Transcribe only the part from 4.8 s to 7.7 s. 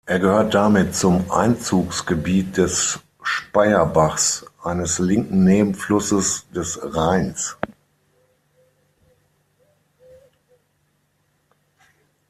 linken Nebenflusses des Rheins.